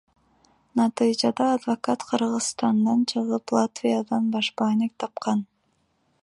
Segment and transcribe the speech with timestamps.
[0.77, 5.39] Натыйжада адвокат Кыргызстандан чыгып Латвиядан башпаанек тапкан.